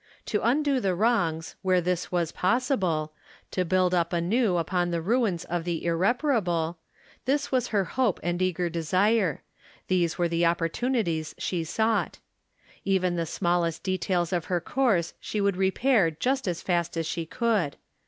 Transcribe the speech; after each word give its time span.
To 0.33 0.41
undo 0.41 0.79
the 0.79 0.95
wrongs, 0.95 1.55
where 1.61 1.79
this 1.79 2.11
was 2.11 2.31
possible; 2.31 3.13
to 3.51 3.63
build 3.63 3.93
up 3.93 4.13
anew 4.13 4.57
upon 4.57 4.89
the 4.89 4.99
ruins 4.99 5.43
of 5.45 5.63
the" 5.63 5.85
irreparable; 5.85 6.79
this 7.25 7.51
was 7.51 7.67
her 7.67 7.83
hope 7.83 8.19
and 8.23 8.41
eager 8.41 8.67
desire; 8.67 9.43
these 9.89 10.17
were 10.17 10.27
the 10.27 10.41
opportimities 10.41 11.35
she 11.37 11.63
sought. 11.63 12.17
Even 12.83 13.15
the 13.15 13.27
smallest 13.27 13.83
details 13.83 14.33
of 14.33 14.45
her 14.45 14.59
course 14.59 15.13
she 15.19 15.39
would 15.39 15.55
re 15.55 15.69
pair 15.69 16.09
just 16.09 16.47
as 16.47 16.63
fast 16.63 16.97
as 16.97 17.05
she 17.05 17.27
could. 17.27 17.75